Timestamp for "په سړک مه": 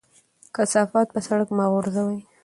1.11-1.65